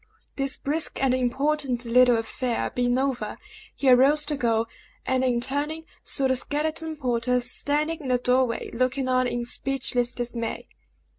This 0.35 0.57
brisk 0.57 0.99
and 0.99 1.13
important 1.13 1.85
little 1.85 2.17
affair 2.17 2.71
being 2.73 2.97
over, 2.97 3.37
he 3.75 3.87
arose 3.87 4.25
to 4.25 4.35
go, 4.35 4.65
and 5.05 5.23
in 5.23 5.39
turning, 5.39 5.83
saw 6.03 6.27
the 6.27 6.35
skeleton 6.35 6.95
porter 6.95 7.39
standing 7.39 7.99
in 7.99 8.07
the 8.07 8.17
door 8.17 8.45
way, 8.47 8.71
looking 8.73 9.07
on 9.07 9.27
in 9.27 9.45
speechless 9.45 10.11
dismay. 10.11 10.67